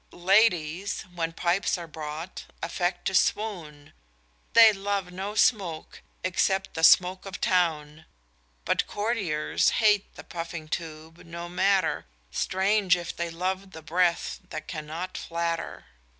[0.13, 3.93] Ladies, when pipes are brought, affect to swoon;
[4.53, 8.05] They love no smoke, except the smoke of Town;
[8.65, 14.67] But courtiers hate the puffing tube no matter, Strange if they love the breath that
[14.67, 15.85] cannot flatter!